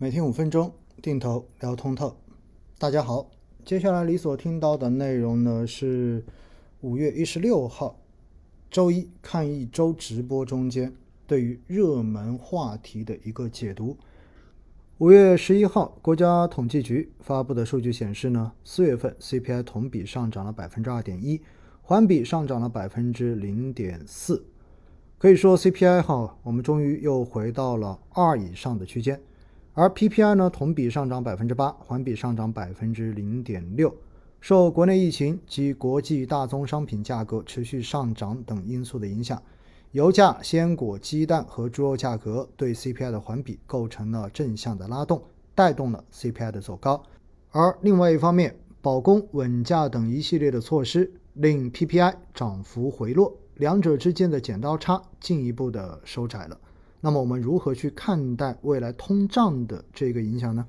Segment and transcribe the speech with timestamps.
[0.00, 0.72] 每天五分钟，
[1.02, 2.16] 定投聊通透。
[2.78, 3.28] 大家好，
[3.64, 6.24] 接下来你所听到的内容呢是
[6.82, 7.98] 五月一十六号
[8.70, 10.94] 周一看一周直播中间
[11.26, 13.96] 对于热门话题的一个解读。
[14.98, 21.40] 五月十一号，国家统计局发布的数据显示呢，四月份 CPI 同比上涨了百分之二点一，
[21.82, 24.46] 环比上涨了百分之零点四。
[25.18, 29.20] 可以说 CPI 哈，我们终于又回到了二以上的区间。
[29.80, 33.94] 而 PPI 呢，同比上涨百分之八，环比上涨百分之零点六。
[34.40, 39.40] 受国内疫情及国际大宗商品价格持续上涨等因素的影响，
[39.92, 45.22] 油价、鲜果、鸡蛋和猪肉价格对 CPI 的环比构成了正向的拉动，
[45.54, 47.00] 带动了 CPI 的走高。
[47.52, 56.58] 而另外一方面，保供稳价等一系列的措施令 PPI 涨幅回落，两者之间的剪刀差进一步的收窄了。
[57.00, 60.66] 那么我们如何去看待未来通胀的这个影响呢？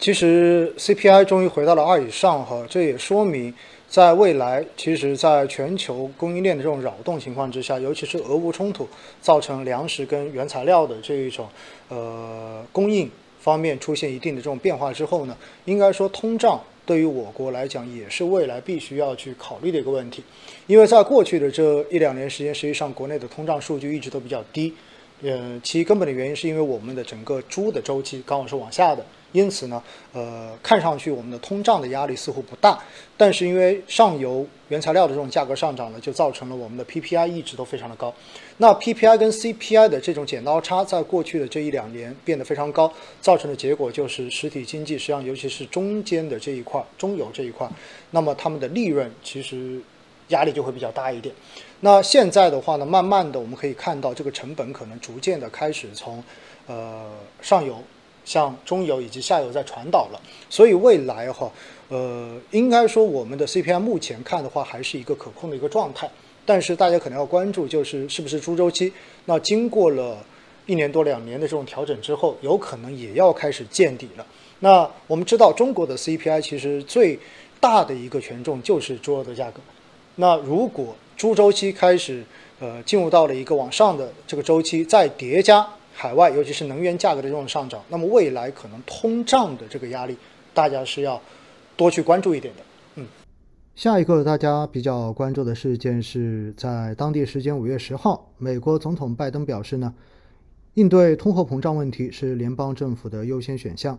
[0.00, 3.54] 其实 CPI 终于回到了二以上哈，这也说明
[3.88, 8.86] 在未来，其实在全球供应链的这种扰动情况之下，尤其是俄乌冲突
[9.20, 11.48] 造成粮食跟原材料的这一种
[11.88, 20.24] 呃供应方面出现一定的这种变化之后呢，应该说通胀对于我国来讲也是未来必须要去考虑的一个问题，
[20.66, 24.74] 因为在过去的这一两年时间，实际上国内的通胀数据一直都比较低。
[25.24, 32.78] 呃，其根本的原因是因为我们的整个猪的周期刚好是往下的，因此呢，呃，看上去我们的通胀的压力似乎不大，
[33.16, 38.12] 但是因为上游原材料的这种价格上涨呢，就造成了我们的 PPI 一直都非常的高。
[38.58, 47.66] 那 PPI 跟 CPI 的这种剪刀差，在过去的这一两年变得非常高，造成的结果就是实体经济实际上，尤其是中间的这一块中游这一块，
[48.10, 49.80] 那么他们的利润其实
[50.28, 51.34] 压力就会比较大一点。
[51.80, 56.22] 那现在的话呢，慢慢的我们可以看到，这个成本可能逐渐的开始从，
[56.66, 57.10] 呃
[57.42, 57.76] 上游
[58.24, 60.20] 向中游以及下游在传导了。
[60.48, 61.50] 所以未来哈，
[61.88, 66.10] 呃，应该说我们的 CPI 目前看的话，还是一个可控的一个状态。
[66.46, 68.92] 但是大家可能要关注，就是是不是猪周期？
[69.26, 70.24] 那经过了
[70.64, 74.26] 一年多两年的这种调整之后，有可能也要开始见底了。
[74.60, 77.18] 那我们知道，中国的 CPI 其实最
[77.60, 79.60] 大的一个权重就是猪肉的价格。
[80.16, 82.24] 那如果猪周期开始，
[82.60, 90.16] 呃，进入到了一个往上的这个周期，再叠加海外，尤其是能源价格的这种上涨，那么未来可能通胀的这个压力，
[90.52, 91.20] 大家是要
[91.76, 92.62] 多去关注一点的。
[92.96, 93.06] 嗯，
[93.74, 99.94] 下一个大家比较关注的事件是在当地时间五月十号，美国总统拜登表示呢，
[100.74, 103.98] 应对通货膨胀问题是联邦政府的优先选项，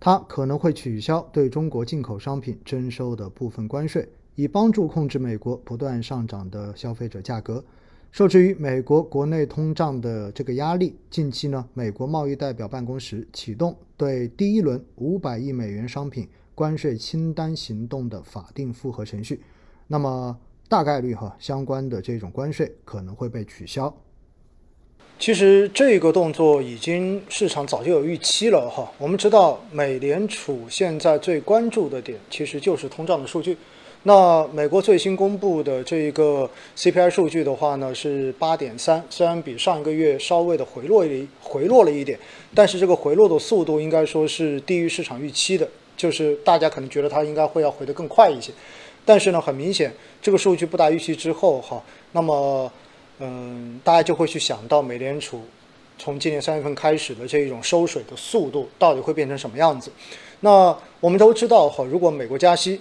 [0.00, 4.08] 他可能会取消对中国进口商品征收的部分关税。
[4.34, 7.64] 以帮助控制美国不断上涨的消费者价格。
[8.10, 19.40] 受制于美国国内通胀的这个压力，近期呢，美国贸易代表办公室启动对第一轮五百亿美元商品关税清单行动的法定复核程序。
[19.88, 23.92] 那么大概率哈，相关的这种关税可能会被取消。
[25.18, 28.92] 其实这个动作已经市场早就有预期了哈。
[28.98, 33.56] 我们知道，美联储现在最关注的点其实就是通胀的数据。
[34.06, 42.18] 那美国最新公布的这一个 CPI 数据的话呢，是八点三，虽然比上一个月稍微的回落一回落了一点，
[42.54, 45.66] 但是这个回落的速度应该说是低于市场预期的，
[45.96, 48.52] 就是大家可能觉得它应该会要回得更快一些，
[49.06, 49.90] 但是呢，很明显
[50.20, 51.82] 这个数据不达预期之后哈，
[52.12, 52.70] 那么
[53.20, 55.40] 嗯，大家就会去想到美联储
[55.98, 59.90] 从今年三月份开始的这一种收水的速度到底会变成什么样子？
[60.40, 62.78] 那我们都知道哈，如果美国加息。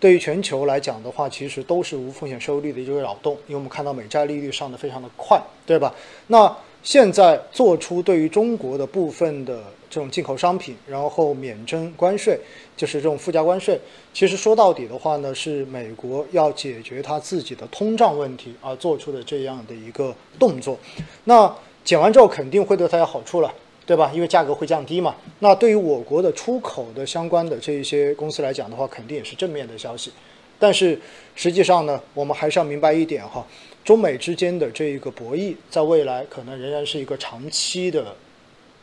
[0.00, 5.94] 对于全球来讲的话，其实都是无风险收益率的一个扰动，因为我们看到美债利率上的非常的快，对吧？
[6.28, 12.38] 那现在做出对于中国的部分的这种进口商品，然后免征关税，
[12.76, 13.78] 就是这种附加关税，
[14.14, 20.78] 其实说到底的话呢，是美国要解决它自己的通胀问题而做出的这样的一个动作。
[21.24, 21.52] 那
[21.84, 23.52] 减完之后肯定会对它有好处了。
[23.88, 24.12] 对吧？
[24.14, 25.16] 因为价格会降低嘛。
[25.38, 30.12] 那对于我国的出口的相关的这一些公司来讲的话，肯定也是正面的消息。
[30.58, 31.00] 但是
[31.34, 33.46] 实际上呢，我们还是要明白一点哈，
[33.82, 38.14] 中美之间的这一个博弈，在未来可能仍然是一个长期的，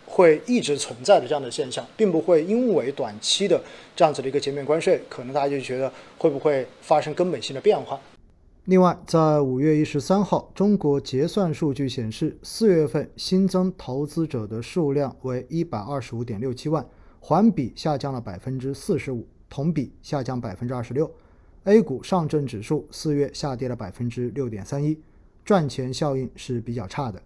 [0.08, 3.62] 会一直存在的这样的现象，并不会因为短期的
[3.96, 8.02] 这样子的一个减免关税，可能大家就觉得会不会发生根本性的变化。
[8.66, 16.84] 另外，在五月一十三号，中国结算数据显示，四月份新增投资者的数量为一百二十五点六七万，
[17.20, 21.12] 环比下降了百分之四十五，同比下降百分之二十六。
[21.66, 25.00] A 股上证指数四月下跌了百分之六点三一，
[25.44, 27.22] 赚钱效应是比较差的。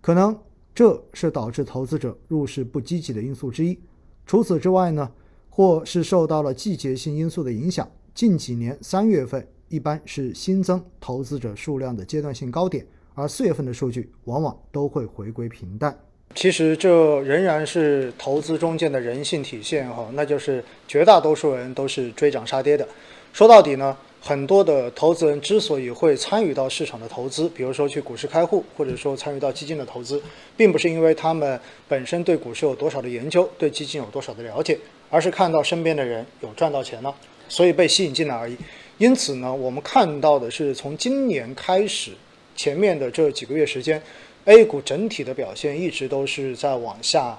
[0.00, 0.38] 可能
[0.72, 3.76] 这是导致投资者入市不积极的因素之一。
[4.24, 5.10] 除此之外呢，
[5.50, 15.98] 或是受到了季节性因素的影响，近几年三月份一般是新增投资者数量的阶段性高点，而四月份的数据往往都会回归平淡。
[16.36, 22.86] 其实这仍然是投资中间的人性体现哈，那就是绝大多数人都是追涨杀跌的。
[23.32, 23.96] 说到底呢。
[24.26, 30.18] 很多的投资人之所以会参与到市场的投资，比如说去股市开户，或者说参与到基金的投资，
[30.56, 34.78] 并不是因为他们本身对股市有多少的研究，对基金有多少的了解，
[35.10, 37.14] 而是看到身边的人有赚到钱了，
[37.50, 38.56] 所以被吸引进来而已。
[38.98, 42.12] 因此呢，我们看到的是从今年开始，
[42.54, 44.00] 前面的这几个月时间
[44.44, 47.36] ，A 股整体的表现一直都是在往下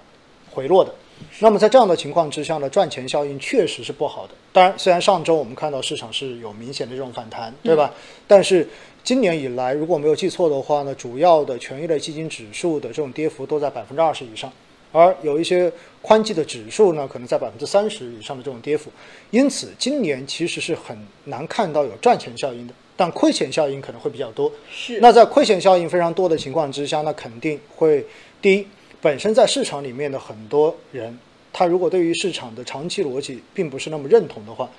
[0.51, 0.93] 回落的。
[1.39, 4.33] 那么在这样的情况之下呢，赚钱效应确实是不好的。
[4.51, 7.93] 当然，虽然上周我们看到市场是有明显的这种反弹，对吧？
[8.27, 8.67] 但是
[9.01, 14.51] 今年以来，如果没有记错的话呢，主要的权益类基金指数的这种跌幅都在百分之二十以上，
[14.95, 15.69] 而有一些
[16.01, 18.89] 宽基的指数呢，可能在百分之三十以上的这种跌幅。
[19.29, 24.49] 因此，今年其实是很难看到有赚钱效应的，但亏钱效应可能会比较多。
[24.71, 25.01] 是。
[25.01, 28.05] 那在亏钱效应非常多的情况之下，那肯定会
[28.41, 28.65] 第一。
[29.01, 31.19] 本身在市场里面的很多人，
[31.51, 34.69] 他如果对于市场的长期逻辑并不是那么认同的话，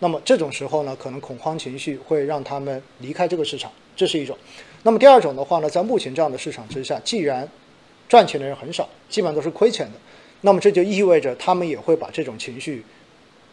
[0.00, 4.36] 那么这种时候呢，可能恐慌情绪会让他们离开这个市场，这是一种。
[4.82, 7.48] 那么第二种的话呢，在目前这样的市场之下，既然
[8.12, 9.92] 赚钱的人很少，基本上都是亏钱的，
[10.42, 12.84] 那么这就意味着他们也会把这种情绪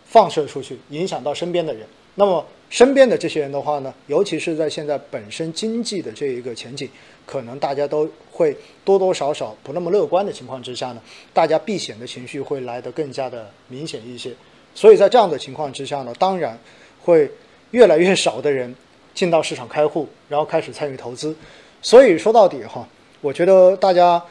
[0.06, 1.88] 放射出去，影响到身边的人。
[2.16, 6.90] 那么身边的这些人的话呢，尤其是在现在本身经济的这一个前景。
[7.26, 8.54] 可能大家都会
[8.84, 11.02] 多多少少不那么乐观的情况之下呢，
[11.32, 14.34] 大家避险的情绪会来得更加的明显一些。
[14.76, 16.60] 所以在这样的情况之下呢，当然
[17.02, 17.32] 会
[17.72, 18.76] 越来越少的人
[19.14, 21.34] 进到市场开户，然后开始参与投资。
[21.82, 22.86] 所以说到底哈，
[23.22, 24.22] 我觉得大家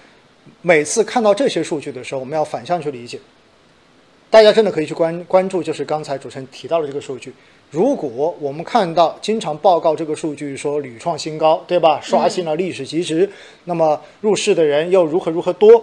[0.63, 3.19] 每次看到这些数据的时候，我们要反向去理解。
[4.31, 7.33] 大家真的可以去关关注，就是刚才主持人提到的这个数据。
[7.71, 12.01] 如果我们看到经常报告这个数据说屡创新高，对吧？
[12.03, 13.31] 刷新了历史极值，
[13.65, 15.83] 那么入市的人又如何如何多？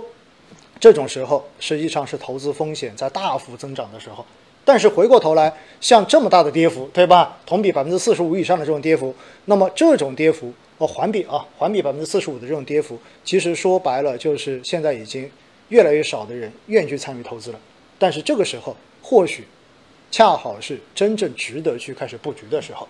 [0.80, 4.26] 这种时候实际上是投资风险在大幅增长的时候。
[4.64, 7.38] 但是回过头来，像这么大的跌幅，对吧？
[7.46, 9.14] 同比百分之四十五以上的这种跌幅，
[9.46, 15.30] 那么这种跌幅哦，环比啊，环比百分之四十五的这种跌幅，其实说白了就是现在已经
[15.70, 17.60] 越来越少的人愿意去参与投资了。
[17.98, 19.44] 但是这个时候或许。
[20.12, 22.88] 恰好是真正值得去开始布局的时候。